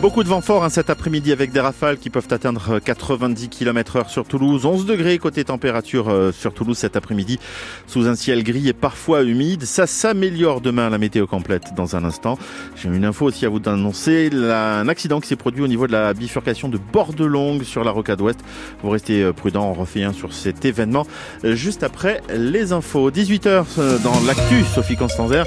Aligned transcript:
Beaucoup 0.00 0.22
de 0.22 0.28
vent 0.28 0.40
fort 0.40 0.64
hein, 0.64 0.70
cet 0.70 0.88
après-midi 0.88 1.30
avec 1.30 1.52
des 1.52 1.60
rafales 1.60 1.98
qui 1.98 2.08
peuvent 2.08 2.28
atteindre 2.30 2.78
90 2.78 3.50
km 3.50 3.96
heure 3.96 4.08
sur 4.08 4.24
Toulouse. 4.24 4.64
11 4.64 4.86
degrés 4.86 5.18
côté 5.18 5.44
température 5.44 6.08
euh, 6.08 6.32
sur 6.32 6.54
Toulouse 6.54 6.78
cet 6.78 6.96
après-midi 6.96 7.38
sous 7.86 8.06
un 8.06 8.14
ciel 8.14 8.42
gris 8.42 8.66
et 8.66 8.72
parfois 8.72 9.22
humide. 9.24 9.64
Ça 9.64 9.86
s'améliore 9.86 10.62
demain 10.62 10.88
la 10.88 10.96
météo 10.96 11.26
complète 11.26 11.74
dans 11.76 11.96
un 11.96 12.04
instant. 12.04 12.38
J'ai 12.76 12.88
une 12.88 13.04
info 13.04 13.26
aussi 13.26 13.44
à 13.44 13.50
vous 13.50 13.60
annoncer. 13.66 14.30
Un 14.32 14.88
accident 14.88 15.20
qui 15.20 15.28
s'est 15.28 15.36
produit 15.36 15.62
au 15.62 15.68
niveau 15.68 15.86
de 15.86 15.92
la 15.92 16.14
bifurcation 16.14 16.70
de 16.70 16.78
Bordelongue 16.78 17.62
sur 17.64 17.84
la 17.84 17.90
rocade 17.90 18.22
ouest. 18.22 18.40
Vous 18.82 18.88
restez 18.88 19.22
euh, 19.22 19.34
prudent, 19.34 19.68
on 19.68 19.74
refait 19.74 20.04
un 20.04 20.14
sur 20.14 20.32
cet 20.32 20.64
événement 20.64 21.06
euh, 21.44 21.54
juste 21.54 21.82
après 21.82 22.22
les 22.34 22.72
infos. 22.72 23.10
18h 23.10 24.02
dans 24.02 24.18
l'actu, 24.26 24.64
Sophie 24.64 24.96
Constanzer. 24.96 25.44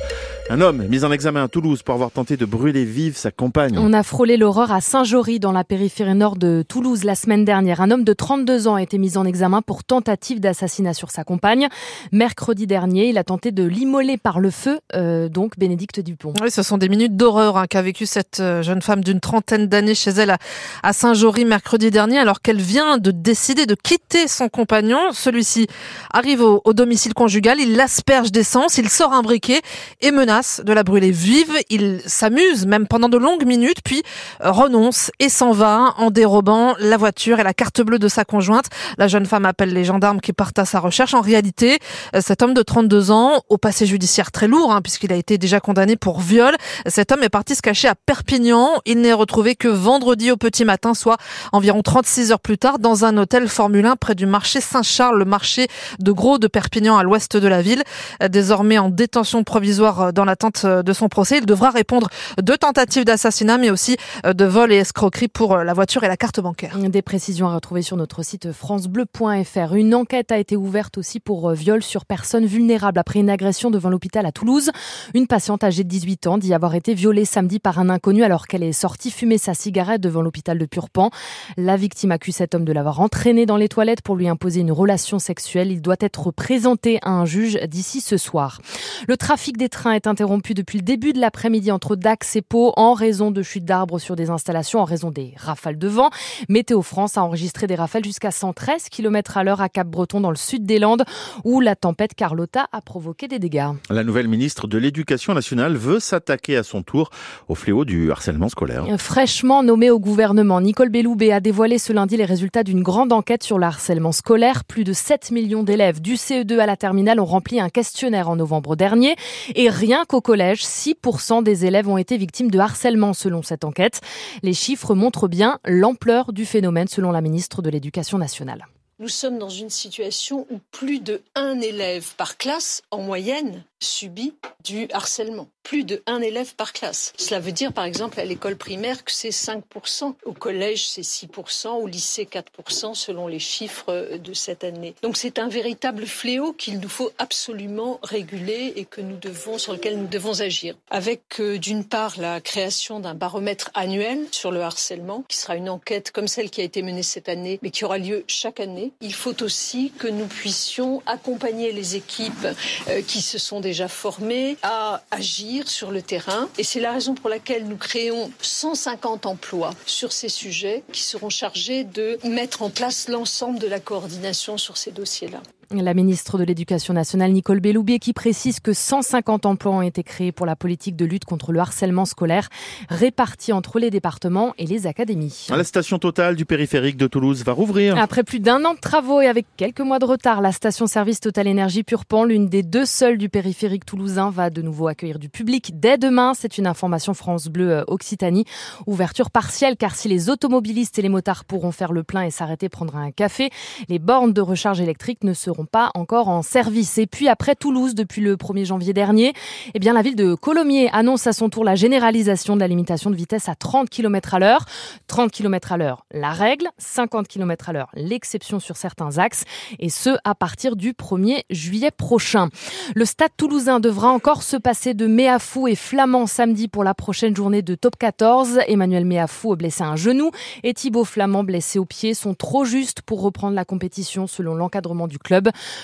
Un 0.50 0.60
homme 0.60 0.86
mis 0.90 1.06
en 1.06 1.12
examen 1.12 1.46
à 1.46 1.48
Toulouse 1.48 1.84
pour 1.84 1.96
avoir 1.96 2.12
tenté 2.12 2.36
de 2.36 2.44
brûler 2.44 2.84
vive 2.84 3.16
sa 3.16 3.32
compagne. 3.32 3.78
On 3.80 3.94
a 3.94 4.04
frôlé 4.04 4.36
l'horreur 4.36 4.74
à 4.74 4.82
Saint-Jory 4.82 5.40
dans 5.40 5.54
la 5.54 5.64
périphérie 5.64 6.14
nord 6.16 6.36
de 6.36 6.66
Toulouse 6.68 7.06
la 7.06 7.16
semaine 7.16 7.46
dernière. 7.46 7.80
Un 7.80 7.92
homme 7.92 8.04
de 8.04 8.12
32 8.12 8.68
ans 8.68 8.76
a 8.76 8.82
été 8.82 8.98
mis 8.98 9.18
en 9.18 9.26
examen 9.26 9.62
pour 9.62 9.86
tentative 9.86 10.42
d'assassinat 10.42 10.94
sur 10.94 11.12
sa 11.12 11.24
compagne. 11.24 11.70
Mercredi 12.12 12.68
dernier, 12.68 13.08
il 13.08 13.18
a 13.18 13.24
tenté 13.24 13.52
de 13.52 13.64
l'immoler 13.64 14.18
par 14.18 14.42
le 14.42 14.52
feu, 14.52 14.82
euh, 14.96 15.30
donc 15.30 15.58
Bénédicte 15.58 16.02
Dupont. 16.02 16.34
Oui, 16.42 16.52
ce 16.52 16.62
sont 16.62 16.78
des 16.78 16.90
minutes 16.90 17.16
d'horreur 17.16 17.56
hein, 17.56 17.66
qu'a 17.66 17.82
vécu 17.82 18.06
cette 18.06 18.42
euh, 18.42 18.62
jeune 18.62 18.82
femme 18.82 19.02
d'une 19.02 19.22
trentaine 19.22 19.68
d'années 19.68 19.96
chez 19.96 20.12
elle 20.12 20.36
à, 20.84 20.94
Saint-Jory 20.94 21.46
mercredi 21.46 21.90
dernier 21.90 22.20
alors 22.20 22.42
qu'elle 22.42 22.62
vient 22.62 22.98
de 22.98 23.12
décider 23.12 23.66
de 23.66 23.76
quitter 23.76 24.28
son 24.28 24.50
compagnon. 24.50 25.14
Celui-ci 25.14 25.68
arrive 26.12 26.42
au, 26.42 26.62
au 26.66 26.74
domicile 26.74 27.14
conjugal, 27.14 27.60
il 27.62 27.78
l'asperge 27.78 28.34
d'essence, 28.34 28.78
il 28.78 28.90
sort 28.90 29.14
un 29.14 29.22
briquet 29.22 29.62
et 30.02 30.12
menace 30.12 30.33
de 30.42 30.74
la 30.74 30.84
brûler 30.84 31.12
vive. 31.12 31.54
Il 31.70 32.02
s'amuse 32.06 32.66
même 32.66 32.88
pendant 32.88 33.10
de 33.10 33.18
longues 33.18 33.46
minutes, 33.46 33.82
puis 33.84 34.02
euh, 34.44 34.52
renonce 34.52 35.12
et 35.20 35.30
s'en 35.30 35.52
va 35.52 35.94
en 35.98 36.10
dérobant 36.10 36.76
la 36.80 36.98
voiture 36.98 37.40
et 37.40 37.44
la 37.44 37.54
carte 37.54 37.82
bleue 37.82 38.00
de 38.00 38.08
sa 38.08 38.26
conjointe. 38.26 38.66
La 38.98 39.08
jeune 39.08 39.26
femme 39.26 39.46
appelle 39.46 39.74
les 39.74 39.84
gendarmes 39.84 40.22
qui 40.22 40.34
partent 40.34 40.60
à 40.60 40.66
sa 40.66 40.80
recherche. 40.80 41.14
En 41.14 41.22
réalité, 41.22 41.80
euh, 42.16 42.22
cet 42.22 42.42
homme 42.42 42.54
de 42.54 42.62
32 42.62 43.12
ans, 43.12 43.42
au 43.50 43.58
passé 43.58 43.86
judiciaire 43.86 44.32
très 44.32 44.48
lourd, 44.48 44.72
hein, 44.74 44.82
puisqu'il 44.82 45.14
a 45.14 45.16
été 45.16 45.38
déjà 45.38 45.60
condamné 45.60 45.96
pour 45.96 46.20
viol, 46.20 46.56
cet 46.88 47.12
homme 47.12 47.24
est 47.24 47.30
parti 47.30 47.56
se 47.56 47.62
cacher 47.62 47.88
à 47.88 47.96
Perpignan. 47.96 48.70
Il 48.86 49.02
n'est 49.02 49.14
retrouvé 49.14 49.56
que 49.56 49.68
vendredi 49.68 50.32
au 50.32 50.38
petit 50.38 50.66
matin, 50.66 50.94
soit 50.94 51.18
environ 51.52 51.82
36 51.82 52.32
heures 52.32 52.40
plus 52.40 52.58
tard, 52.58 52.80
dans 52.80 53.06
un 53.06 53.18
hôtel 53.18 53.48
Formule 53.48 53.86
1 53.86 53.96
près 53.98 54.16
du 54.16 54.26
marché 54.26 54.62
Saint-Charles, 54.62 55.20
le 55.20 55.26
marché 55.26 55.68
de 56.00 56.12
Gros 56.12 56.40
de 56.40 56.48
Perpignan 56.48 56.98
à 56.98 57.04
l'ouest 57.04 57.38
de 57.38 57.48
la 57.48 57.62
ville. 57.62 57.84
Euh, 58.22 58.28
désormais 58.28 58.78
en 58.78 58.90
détention 58.90 59.44
provisoire 59.44 60.14
dans 60.14 60.23
l'attente 60.26 60.64
euh, 60.66 60.84
de 60.84 60.94
son 60.94 61.10
procès. 61.10 61.40
Il 61.40 61.46
devra 61.46 61.70
répondre 61.70 62.10
de 62.42 62.54
tentatives 62.56 63.06
d'assassinat, 63.06 63.58
mais 63.58 63.70
aussi 63.70 63.98
euh, 64.26 64.34
de 64.34 64.46
vol 64.46 64.72
et 64.72 64.78
escroquerie 64.78 65.28
pour 65.28 65.54
euh, 65.54 65.64
la 65.64 65.74
voiture 65.74 66.04
et 66.04 66.08
la 66.08 66.18
carte 66.18 66.40
bancaire. 66.40 66.78
Des 66.78 67.02
précisions 67.02 67.48
à 67.48 67.56
retrouver 67.56 67.82
sur 67.82 67.98
notre 67.98 68.24
site 68.24 68.52
francebleu.fr. 68.52 69.74
Une 69.74 69.96
enquête 69.96 70.32
a 70.32 70.38
été 70.38 70.56
ouverte 70.56 70.98
aussi 70.98 71.20
pour 71.20 71.52
viol 71.52 71.82
sur 71.82 72.06
personnes 72.06 72.46
vulnérables 72.46 73.00
après 73.00 73.20
une 73.20 73.30
agression 73.30 73.72
devant 73.72 73.90
l'hôpital 73.90 74.26
à 74.26 74.32
Toulouse. 74.32 74.72
Une 75.14 75.28
patiente 75.28 75.64
âgée 75.64 75.84
de 75.84 75.90
18 75.90 76.28
ans 76.28 76.38
dit 76.38 76.54
avoir 76.54 76.76
été 76.76 76.94
violée 76.94 77.26
samedi 77.26 77.60
par 77.60 77.80
un 77.80 77.90
inconnu 77.90 78.24
alors 78.24 78.48
qu'elle 78.48 78.64
est 78.64 78.74
sortie 78.74 79.12
fumer 79.12 79.38
sa 79.38 79.54
cigarette 79.54 80.02
devant 80.02 80.22
l'hôpital 80.22 80.58
de 80.58 80.66
Purpan. 80.66 81.10
La 81.58 81.78
victime 81.78 82.12
accuse 82.12 82.36
cet 82.36 82.56
homme 82.56 82.66
de 82.66 82.74
l'avoir 82.74 83.00
entraîné 83.00 83.46
dans 83.46 83.58
les 83.58 83.70
toilettes 83.70 84.02
pour 84.02 84.16
lui 84.16 84.28
imposer 84.28 84.62
une 84.62 84.72
relation 84.72 85.20
sexuelle. 85.20 85.72
Il 85.72 85.82
doit 85.82 85.96
être 86.00 86.32
présenté 86.32 87.00
à 87.02 87.12
un 87.12 87.26
juge 87.26 87.60
d'ici 87.68 88.02
ce 88.02 88.18
soir. 88.18 88.60
Le 89.08 89.18
trafic 89.18 89.58
des 89.58 89.70
trains 89.70 89.94
est 89.94 90.08
interrompu 90.14 90.54
depuis 90.54 90.78
le 90.78 90.84
début 90.84 91.12
de 91.12 91.20
l'après-midi 91.20 91.72
entre 91.72 91.96
Dax 91.96 92.36
et 92.36 92.44
Pau 92.44 92.72
en 92.78 92.94
raison 92.94 93.32
de 93.32 93.42
chutes 93.42 93.66
d'arbres 93.66 93.98
sur 93.98 94.16
des 94.16 94.30
installations, 94.30 94.80
en 94.80 94.84
raison 94.84 95.10
des 95.10 95.34
rafales 95.38 95.80
de 95.80 95.88
vent. 95.88 96.12
Météo 96.50 96.84
France 96.84 97.18
a 97.18 97.24
enregistré 97.24 97.66
des 97.66 97.74
rafales 97.74 98.06
jusqu'à 98.06 98.30
113 98.30 98.90
km 98.90 99.38
à 99.38 99.44
l'heure 99.44 99.60
à 99.60 99.70
Cap-Breton 99.70 100.22
dans 100.22 100.30
le 100.30 100.36
sud 100.36 100.68
des 100.68 100.78
Landes 100.78 101.04
où 101.44 101.62
la 101.62 101.76
tempête 101.76 102.14
Carlotta 102.14 102.68
a 102.72 102.82
provoqué 102.82 103.28
des 103.28 103.40
dégâts. 103.40 103.70
La 103.90 104.04
nouvelle 104.04 104.28
ministre 104.28 104.68
de 104.68 104.78
l'Éducation 104.78 105.34
nationale 105.34 105.78
veut 105.78 106.00
s'attaquer 106.00 106.58
à 106.58 106.64
son 106.64 106.84
tour 106.84 107.10
au 107.48 107.56
fléau 107.56 107.86
du 107.86 108.12
harcèlement 108.12 108.50
scolaire. 108.50 108.86
Fraîchement 109.00 109.64
nommée 109.64 109.90
au 109.90 110.00
gouvernement, 110.00 110.62
Nicole 110.62 110.90
Belloubet 110.90 111.32
a 111.32 111.40
dévoilé 111.40 111.80
ce 111.80 111.92
lundi 111.92 112.18
les 112.18 112.26
résultats 112.26 112.64
d'une 112.64 112.84
grande 112.84 113.12
enquête 113.12 113.42
sur 113.42 113.58
le 113.58 113.66
harcèlement 113.66 114.12
scolaire. 114.12 114.64
Plus 114.64 114.84
de 114.84 114.94
7 114.94 115.32
millions 115.32 115.64
d'élèves 115.64 116.02
du 116.02 116.14
CE2 116.14 116.60
à 116.60 116.68
la 116.68 116.78
terminale 116.78 117.20
ont 117.20 117.26
rempli 117.26 117.60
un 117.60 117.70
questionnaire 117.70 118.30
en 118.30 118.36
novembre 118.36 118.76
dernier 118.76 119.16
et 119.56 119.70
rien 119.70 120.03
qu'au 120.08 120.22
collège, 120.22 120.64
6% 120.64 121.44
des 121.44 121.66
élèves 121.66 121.88
ont 121.88 121.98
été 121.98 122.18
victimes 122.18 122.52
de 122.52 122.60
harcèlement 122.60 123.14
selon 123.14 123.42
cette 123.42 123.64
enquête. 123.64 124.02
Les 124.42 124.54
chiffres 124.54 124.96
montrent 124.96 125.28
bien 125.28 125.60
l'ampleur 125.66 126.34
du 126.34 126.46
phénomène 126.46 126.88
selon 126.88 127.12
la 127.12 127.22
ministre 127.22 127.62
de 127.62 127.70
l'Éducation 127.70 128.18
nationale. 128.18 128.68
Nous 129.00 129.10
sommes 129.10 129.40
dans 129.40 129.50
une 129.50 129.72
situation 129.72 130.46
où 130.52 130.60
plus 130.72 131.00
de 131.00 131.22
un 131.36 131.60
élève 131.60 132.14
par 132.16 132.38
classe, 132.38 132.84
en 132.92 133.02
moyenne, 133.02 133.64
subit 133.84 134.34
du 134.64 134.88
harcèlement. 134.92 135.48
Plus 135.64 135.84
de 135.84 136.02
un 136.08 136.22
élève 136.22 136.56
par 136.56 136.74
classe. 136.74 137.14
Cela 137.18 137.40
veut 137.40 137.52
dire, 137.52 137.72
par 137.74 137.86
exemple, 137.86 138.20
à 138.20 138.26
l'école 138.26 138.56
primaire 138.56 139.04
que 139.04 139.12
c'est 139.12 139.30
5%, 139.30 140.14
au 140.26 140.34
collège 140.34 140.88
c'est 140.88 141.02
6%, 141.02 141.70
au 141.70 141.88
lycée 141.88 142.26
4% 142.26 142.96
selon 142.96 143.28
les 143.28 143.40
chiffres 143.40 144.18
de 144.18 144.34
cette 144.34 144.64
année. 144.64 144.96
Donc 145.02 145.18
c'est 145.18 145.40
un 145.40 145.48
véritable 145.48 146.06
fléau 146.06 146.54
qu'il 146.54 146.80
nous 146.80 146.90
faut 146.90 147.12
absolument 147.18 148.00
réguler 148.04 148.74
et 148.76 148.86
que 148.86 149.02
nous 149.02 149.18
devons, 149.18 149.58
sur 149.58 149.74
lequel 149.74 149.98
nous 149.98 150.08
devons 150.08 150.42
agir. 150.42 150.76
Avec 150.90 151.40
euh, 151.40 151.58
d'une 151.58 151.84
part 151.84 152.20
la 152.20 152.42
création 152.42 153.00
d'un 153.00 153.16
baromètre 153.16 153.72
annuel 153.74 154.20
sur 154.32 154.52
le 154.52 154.62
harcèlement, 154.62 155.24
qui 155.28 155.38
sera 155.38 155.56
une 155.56 155.70
enquête 155.70 156.12
comme 156.12 156.28
celle 156.28 156.50
qui 156.50 156.62
a 156.62 156.64
été 156.64 156.82
menée 156.82 157.04
cette 157.04 157.30
année, 157.30 157.60
mais 157.62 157.72
qui 157.72 157.86
aura 157.86 157.98
lieu 157.98 158.24
chaque 158.28 158.60
année. 158.60 158.92
Il 159.02 159.14
faut 159.14 159.42
aussi 159.44 159.92
que 159.98 160.08
nous 160.08 160.28
puissions 160.28 161.02
accompagner 161.06 161.72
les 161.72 161.96
équipes 161.96 162.48
euh, 162.88 163.02
qui 163.02 163.22
se 163.22 163.38
sont 163.38 163.60
déjà 163.60 163.73
déjà 163.74 163.88
formés 163.88 164.56
à 164.62 165.02
agir 165.10 165.68
sur 165.68 165.90
le 165.90 166.04
terrain. 166.04 166.48
Et 166.60 166.64
c'est 166.64 166.80
la 166.80 166.92
raison 166.92 167.16
pour 167.16 167.28
laquelle 167.28 167.66
nous 167.66 167.76
créons 167.76 168.32
150 168.40 169.26
emplois 169.26 169.72
sur 169.88 170.14
ces 170.14 170.30
sujets 170.30 170.84
qui 170.92 171.02
seront 171.02 171.32
chargés 171.32 171.84
de 171.84 172.20
mettre 172.24 172.62
en 172.62 172.70
place 172.70 173.08
l'ensemble 173.08 173.58
de 173.58 173.68
la 173.68 173.80
coordination 173.80 174.60
sur 174.60 174.78
ces 174.78 174.92
dossiers-là. 174.92 175.42
La 175.82 175.96
ministre 175.96 176.38
de 176.38 176.44
l'Éducation 176.44 176.94
nationale, 176.94 177.32
Nicole 177.32 177.60
Belloubier, 177.60 177.98
qui 177.98 178.14
précise 178.14 178.60
que 178.60 178.74
150 178.74 179.48
emplois 179.48 179.72
ont 179.72 179.82
été 179.82 180.04
créés 180.04 180.32
pour 180.32 180.46
la 180.46 180.56
politique 180.56 180.96
de 180.96 181.04
lutte 181.04 181.26
contre 181.26 181.52
le 181.52 181.60
harcèlement 181.60 182.06
scolaire, 182.06 182.50
répartis 182.90 183.54
entre 183.54 183.80
les 183.80 183.90
départements 183.90 184.54
et 184.60 184.68
les 184.68 184.86
académies. 184.86 185.48
La 185.50 185.64
station 185.64 185.98
totale 185.98 186.36
du 186.36 186.46
périphérique 186.46 186.96
de 186.96 187.08
Toulouse 187.08 187.44
va 187.44 187.54
rouvrir. 187.54 187.98
Après 187.98 188.24
plus 188.24 188.40
d'un 188.40 188.64
an 188.66 188.76
de 188.76 188.80
travaux 188.80 189.22
et 189.22 189.26
avec 189.26 189.48
quelques 189.58 189.80
mois 189.80 189.98
de 189.98 190.06
retard, 190.06 190.42
la 190.42 190.52
station-service 190.52 191.22
Total 191.22 191.48
Énergie 191.48 191.84
Purpan, 191.84 192.24
l'une 192.24 192.50
des 192.50 192.62
deux 192.62 192.86
seules 192.86 193.18
du 193.18 193.30
périphérique 193.30 193.86
toulousain, 193.86 194.30
va 194.30 194.52
de 194.52 194.62
nouveau 194.62 194.88
accueillir 194.88 195.18
du 195.18 195.30
public 195.30 195.80
dès 195.80 195.98
demain. 195.98 196.34
C'est 196.36 196.60
une 196.60 196.68
information 196.68 197.16
France 197.16 197.48
Bleu 197.48 197.72
euh, 197.72 197.84
Occitanie. 197.88 198.46
Ouverture 198.86 199.32
partielle, 199.32 199.76
car 199.76 199.96
si 199.96 200.08
les 200.08 200.30
automobilistes 200.30 201.00
et 201.00 201.02
les 201.02 201.10
motards 201.10 201.46
pourront 201.46 201.72
faire 201.72 201.94
le 201.94 202.04
plein 202.04 202.22
et 202.22 202.32
s'arrêter 202.32 202.70
prendre 202.70 202.96
un 202.96 203.10
café, 203.10 203.50
les 203.90 203.98
bornes 203.98 204.34
de 204.34 204.42
recharge 204.42 204.80
électrique 204.80 205.24
ne 205.24 205.34
seront 205.34 205.63
pas 205.66 205.92
encore 205.96 206.30
en 206.30 206.42
service. 206.42 206.98
Et 206.98 207.08
puis 207.08 207.28
après 207.28 207.56
Toulouse, 207.56 207.96
depuis 207.96 208.22
le 208.22 208.36
1er 208.36 208.66
janvier 208.66 208.94
dernier, 208.94 209.34
eh 209.74 209.80
bien 209.80 209.94
la 209.94 210.02
ville 210.02 210.16
de 210.16 210.36
Colomiers 210.36 210.90
annonce 210.92 211.28
à 211.28 211.34
son 211.34 211.50
tour 211.50 211.64
la 211.64 211.76
généralisation 211.76 212.56
de 212.56 212.62
la 212.62 212.68
limitation 212.68 213.10
de 213.10 213.16
vitesse 213.16 213.50
à 213.50 213.56
30 213.56 213.90
km 213.90 214.34
à 214.36 214.40
l'heure. 214.40 214.66
30 215.08 215.32
km 215.32 215.72
à 215.72 215.78
l'heure, 215.78 216.06
la 216.12 216.32
règle, 216.32 216.68
50 216.78 217.28
km 217.28 217.70
à 217.70 217.74
l'heure, 217.74 217.90
l'exception 217.94 218.60
sur 218.60 218.78
certains 218.78 219.18
axes, 219.18 219.44
et 219.80 219.90
ce 219.90 220.12
à 220.24 220.36
partir 220.36 220.76
du 220.76 220.94
1er 220.94 221.42
juillet 221.50 221.92
prochain. 221.92 222.50
Le 222.96 223.06
stade 223.06 223.32
toulousain 223.38 223.80
devra 223.80 224.10
encore 224.10 224.44
se 224.44 224.58
passer 224.58 224.94
de 224.94 225.08
Méafou 225.08 225.68
et 225.68 225.76
Flamand 225.76 226.28
samedi 226.28 226.68
pour 226.68 226.84
la 226.84 226.94
prochaine 226.94 227.36
journée 227.36 227.62
de 227.62 227.76
top 227.76 227.96
14. 227.98 228.60
Emmanuel 228.68 229.06
Méafou 229.06 229.56
blessé 229.56 229.84
à 229.84 229.88
un 229.88 229.96
genou 229.96 230.32
et 230.64 230.74
Thibaut 230.74 231.06
Flamand 231.06 231.44
blessé 231.44 231.80
au 231.80 231.86
pied 231.86 232.14
sont 232.14 232.34
trop 232.34 232.66
justes 232.66 233.02
pour 233.02 233.22
reprendre 233.22 233.56
la 233.56 233.66
compétition 233.66 234.28
selon 234.28 234.56
l'encadrement 234.56 235.08
du 235.08 235.20
club. 235.20 235.43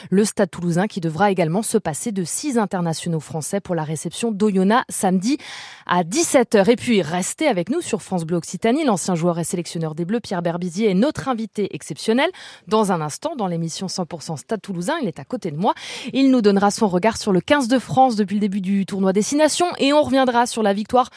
Le 0.09 0.25
Stade 0.25 0.51
toulousain 0.51 0.87
qui 0.87 1.01
devra 1.01 1.31
également 1.31 1.61
se 1.61 1.77
passer 1.77 2.11
de 2.11 2.23
six 2.23 2.57
internationaux 2.57 3.19
français 3.19 3.59
pour 3.59 3.75
la 3.75 3.83
réception 3.83 4.31
d'Oyonnax 4.31 4.85
samedi 4.89 5.37
à 5.85 6.03
17h. 6.03 6.69
Et 6.69 6.75
puis, 6.75 7.01
restez 7.01 7.47
avec 7.47 7.69
nous 7.69 7.81
sur 7.81 8.01
France 8.01 8.25
Bleu 8.25 8.37
Occitanie. 8.37 8.85
L'ancien 8.85 9.15
joueur 9.15 9.39
et 9.39 9.43
sélectionneur 9.43 9.95
des 9.95 10.05
Bleus, 10.05 10.19
Pierre 10.19 10.41
Berbizier, 10.41 10.89
est 10.89 10.95
notre 10.95 11.27
invité 11.27 11.75
exceptionnel. 11.75 12.29
Dans 12.67 12.91
un 12.91 13.01
instant, 13.01 13.35
dans 13.35 13.47
l'émission 13.47 13.87
100% 13.87 14.37
Stade 14.37 14.61
Toulousain, 14.61 14.95
il 15.01 15.07
est 15.07 15.19
à 15.19 15.25
côté 15.25 15.51
de 15.51 15.57
moi. 15.57 15.73
Il 16.13 16.31
nous 16.31 16.41
donnera 16.41 16.71
son 16.71 16.87
regard 16.87 17.17
sur 17.17 17.31
le 17.31 17.41
15 17.41 17.67
de 17.67 17.79
France 17.79 18.15
depuis 18.15 18.35
le 18.35 18.41
début 18.41 18.61
du 18.61 18.85
tournoi 18.85 19.13
Destination 19.13 19.67
et 19.77 19.93
on 19.93 20.01
reviendra 20.01 20.45
sur 20.45 20.63
la 20.63 20.73
victoire 20.73 21.09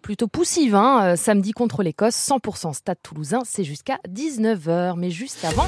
plutôt 0.00 0.28
poussive, 0.28 0.74
hein, 0.74 1.00
euh, 1.02 1.16
samedi 1.16 1.52
contre 1.52 1.82
l'Écosse, 1.82 2.14
100% 2.14 2.72
stade 2.72 2.98
toulousain, 3.02 3.40
c'est 3.44 3.64
jusqu'à 3.64 3.98
19h. 4.08 4.94
Mais 4.96 5.10
juste 5.10 5.44
avant, 5.44 5.66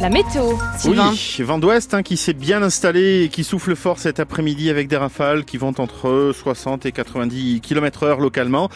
la 0.00 0.10
météo. 0.10 0.52
Oui, 0.86 0.96
vent 1.40 1.58
d'ouest 1.58 1.94
hein, 1.94 2.02
qui 2.02 2.16
s'est 2.16 2.32
bien 2.32 2.62
installé 2.62 3.24
et 3.24 3.28
qui 3.28 3.44
souffle 3.44 3.74
fort 3.76 3.98
cet 3.98 4.20
après-midi 4.20 4.70
avec 4.70 4.88
des 4.88 4.96
rafales 4.96 5.44
qui 5.44 5.56
vont 5.56 5.74
entre 5.78 6.32
60 6.34 6.86
et 6.86 6.92
90 6.92 7.60
km 7.60 8.02
heure 8.04 8.20
localement. 8.20 8.68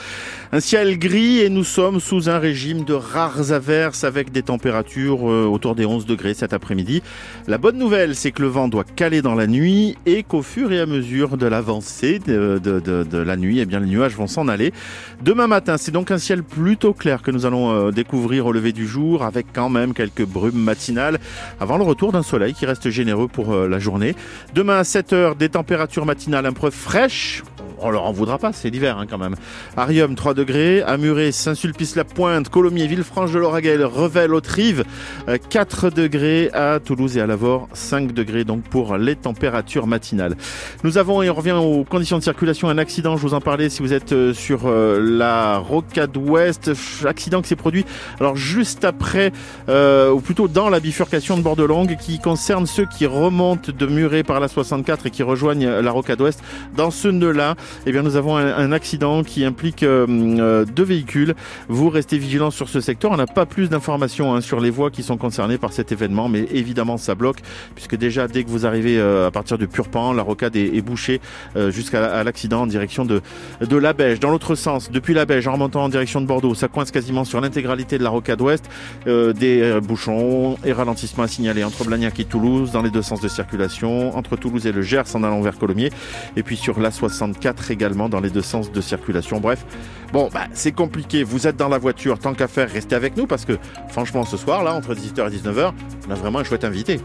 Un 0.53 0.61
ciel 0.61 0.99
gris 0.99 1.41
et 1.41 1.51
nous 1.51 1.65
sommes 1.65 2.01
sous 2.01 2.29
un 2.29 2.39
régime 2.39 2.85
de 2.85 2.95
rares 2.95 3.53
averses 3.53 4.05
avec 4.05 4.33
des 4.33 4.43
températures 4.43 5.31
euh, 5.31 5.45
autour 5.45 5.75
des 5.75 5.87
11 5.87 6.07
degrés 6.07 6.35
cet 6.35 6.53
après-midi. 6.53 7.03
La 7.47 7.59
bonne 7.59 7.79
nouvelle, 7.79 8.15
c'est 8.15 8.33
que 8.33 8.43
le 8.43 8.49
vent 8.49 8.69
doit 8.69 8.85
caler 8.85 9.23
dans 9.23 9.35
la 9.35 9.47
nuit 9.47 9.97
et 10.07 10.23
qu'au 10.23 10.43
fur 10.43 10.73
et 10.73 10.81
à 10.81 10.87
mesure 10.87 11.37
de 11.37 11.47
l'avancée 11.47 12.19
de, 12.19 12.59
de, 12.59 13.19
la 13.19 13.37
nuit, 13.37 13.61
eh 13.61 13.67
bien, 13.67 13.81
les 13.81 13.87
nuages 13.87 14.17
vont 14.17 14.27
s'en 14.27 14.49
aller. 14.49 14.73
Demain 15.23 15.47
matin, 15.47 15.77
c'est 15.77 15.91
donc 15.91 16.11
un 16.11 16.19
ciel 16.19 16.43
plutôt 16.43 16.93
clair 16.93 17.23
que 17.23 17.31
nous 17.31 17.45
allons 17.45 17.71
euh, 17.71 17.91
découvrir 17.91 18.47
au 18.47 18.53
lever 18.53 18.73
du 18.73 18.87
jour 18.87 19.25
avec 19.25 19.47
quand 19.53 19.69
même 19.69 19.95
quelques 19.95 20.25
brumes 20.25 20.63
matinales 20.63 21.19
avant 21.61 21.77
le 21.77 21.85
retour 21.85 22.13
d'un 22.13 22.23
soleil 22.23 22.55
qui 22.55 22.67
reste 22.67 22.91
généreux 22.91 23.29
pour 23.29 23.53
euh, 23.53 23.69
la 23.69 23.79
journée. 23.79 24.15
Demain 24.55 24.79
à 24.79 24.85
7 24.85 25.13
heures, 25.13 25.37
des 25.37 25.49
températures 25.49 26.07
matinales 26.07 26.47
un 26.47 26.53
peu 26.53 26.71
fraîches 26.71 27.43
on 27.81 27.91
leur 27.91 28.05
en 28.05 28.13
voudra 28.13 28.39
pas, 28.39 28.53
c'est 28.53 28.71
l'hiver 28.71 28.99
hein, 28.99 29.07
quand 29.09 29.19
même. 29.19 29.35
Arium 29.77 30.15
3 30.15 30.35
degrés, 30.35 30.83
Amuré, 30.83 31.33
Saint-Sulpice-la-Pointe, 31.33 32.49
Colomiers, 32.49 32.87
Villefranche 32.87 33.33
de 33.33 33.39
l'Oraguel, 33.39 33.85
Revel, 33.85 34.35
Autrive 34.35 34.85
4 35.51 35.85
euh, 35.85 35.91
degrés 35.91 36.51
à 36.53 36.81
Toulouse 36.81 37.17
et 37.17 37.21
à 37.21 37.27
Lavore, 37.27 37.69
5 37.73 38.13
degrés 38.13 38.45
donc 38.45 38.63
pour 38.63 38.97
les 38.97 39.17
températures 39.17 39.87
matinales. 39.87 40.37
Nous 40.85 40.99
avons, 40.99 41.23
et 41.23 41.31
on 41.31 41.35
revient 41.35 41.53
aux 41.53 41.85
conditions 41.85 42.19
de 42.19 42.23
circulation, 42.23 42.69
un 42.69 42.79
accident, 42.79 43.17
je 43.17 43.23
vous 43.23 43.35
en 43.35 43.41
parlais 43.41 43.69
si 43.69 43.83
vous 43.83 43.93
êtes 43.93 44.13
euh, 44.13 44.33
sur 44.33 44.63
euh, 44.67 44.99
la 45.01 45.59
rocade 45.59 46.17
ouest, 46.17 46.71
accident 47.05 47.43
qui 47.43 47.49
s'est 47.49 47.57
produit 47.57 47.85
alors 48.21 48.37
juste 48.37 48.85
après, 48.85 49.33
ou 49.69 50.21
plutôt 50.21 50.49
dans 50.49 50.69
la 50.69 50.81
bifurcation 50.81 51.37
de 51.37 51.43
Bordelongue 51.43 51.97
qui 51.97 52.19
concerne 52.19 52.67
ceux 52.67 52.87
qui 52.87 53.07
remontent 53.07 53.73
de 53.73 53.87
Muret 53.87 54.23
par 54.23 54.41
la 54.41 54.49
64 54.49 55.07
et 55.07 55.11
qui 55.11 55.23
rejoignent 55.23 55.69
la 55.81 55.91
rocade 55.91 56.21
ouest. 56.21 56.43
Dans 56.77 56.91
ce 56.91 57.09
nœud-là, 57.09 57.55
eh 57.87 57.93
bien, 57.93 58.03
nous 58.03 58.17
avons 58.17 58.37
un, 58.37 58.47
un 58.47 58.73
accident 58.73 59.23
qui 59.23 59.45
implique 59.45 59.83
euh, 59.83 60.07
euh, 60.09 60.65
deux 60.65 60.83
véhicules. 60.83 61.35
Vous 61.69 61.89
restez 61.89 62.19
vigilants 62.19 62.51
sur 62.51 62.69
ce 62.69 62.81
secteur. 62.81 63.11
On 63.11 63.17
n'a 63.17 63.27
pas 63.27 63.47
plus 63.47 63.69
d'informations 63.69 64.35
hein, 64.35 64.41
sur 64.41 64.61
les 64.61 64.71
voies 64.71 64.91
qui 64.91 65.03
sont 65.03 65.17
concernées 65.17 65.59
par 65.59 65.73
cet 65.73 65.93
événement, 65.93 66.29
mais 66.29 66.47
évidemment, 66.53 66.97
ça 66.97 67.15
bloque 67.15 67.39
puisque 67.75 67.97
déjà, 67.97 68.29
dès 68.29 68.45
que 68.45 68.51
vous 68.51 68.67
arrivez 68.67 68.99
euh, 68.99 69.27
à 69.27 69.31
partir 69.31 69.59
de 69.59 69.67
Purpan, 69.67 70.13
la 70.13 70.23
rocade 70.23 70.57
est, 70.57 70.77
est 70.77 70.83
bouchée 70.83 71.21
jusqu'à 71.69 72.23
l'accident 72.25 72.63
en 72.63 72.67
direction 72.67 73.05
de, 73.05 73.21
de 73.61 73.77
la 73.77 73.93
Beige. 73.93 74.21
Dans 74.21 74.31
l'autre 74.31 74.55
sens, 74.55 74.91
depuis 74.91 75.15
la 75.15 75.27
Beige, 75.27 75.47
en 75.47 75.53
remontant 75.53 75.85
en 75.85 75.89
direction 75.89 76.21
de 76.21 76.27
Bordeaux, 76.27 76.55
ça 76.55 76.69
coince 76.69 76.91
quasiment 76.91 77.25
sur 77.25 77.41
l'intégralité 77.41 77.99
de 77.99 78.05
la 78.05 78.11
rocade 78.11 78.41
ouest. 78.41 78.69
des 79.07 79.79
bouchons 79.83 80.57
et 80.65 80.73
ralentissements 80.73 81.25
à 81.25 81.29
signaler 81.29 81.65
entre 81.65 81.85
Blagnac 81.85 82.19
et 82.21 82.25
Toulouse 82.25 82.73
dans 82.73 82.83
les 82.83 82.91
deux 82.91 83.03
sens 83.03 83.21
de 83.21 83.29
circulation, 83.29 84.17
entre 84.17 84.37
Toulouse 84.37 84.67
et 84.67 84.73
le 84.73 84.83
Gers 84.83 85.15
en 85.15 85.23
allant 85.25 85.41
vers 85.41 85.59
Colomiers, 85.59 85.91
et 86.37 86.43
puis 86.43 86.57
sur 86.57 86.81
la 86.81 86.91
64 86.91 87.58
également 87.71 88.09
dans 88.09 88.21
les 88.21 88.31
deux 88.31 88.43
sens 88.43 88.73
de 88.73 88.81
circulation. 88.81 89.41
Bref, 89.41 89.65
bon, 90.13 90.29
bah, 90.33 90.47
c'est 90.53 90.73
compliqué. 90.73 91.23
Vous 91.23 91.47
êtes 91.47 91.57
dans 91.57 91.69
la 91.69 91.79
voiture, 91.79 92.19
tant 92.19 92.35
qu'à 92.35 92.49
faire, 92.49 92.71
restez 92.71 92.95
avec 92.95 93.17
nous 93.17 93.27
parce 93.27 93.45
que 93.45 93.59
franchement, 93.89 94.25
ce 94.25 94.37
soir, 94.37 94.65
là, 94.65 94.75
entre 94.75 94.95
18h 94.95 95.33
et 95.33 95.37
19h, 95.37 95.73
on 96.09 96.11
a 96.11 96.15
vraiment 96.15 96.41
un 96.41 96.45
chouette 96.45 96.65
invité. 96.65 97.01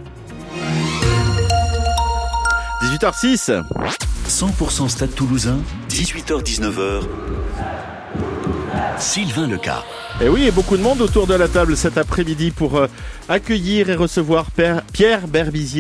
18h06. 2.81 3.61
100% 4.27 4.89
Stade 4.89 5.13
Toulousain, 5.13 5.57
18h-19h. 5.89 7.01
Sylvain 8.97 9.47
Leca. 9.47 9.83
Et 10.21 10.29
oui, 10.29 10.45
et 10.47 10.51
beaucoup 10.51 10.77
de 10.77 10.81
monde 10.81 11.01
autour 11.01 11.27
de 11.27 11.33
la 11.33 11.47
table 11.47 11.75
cet 11.75 11.97
après-midi 11.97 12.51
pour 12.51 12.77
euh, 12.77 12.88
accueillir 13.27 13.89
et 13.89 13.95
recevoir 13.95 14.47
Pierre 14.51 15.27
Berbizier. 15.27 15.71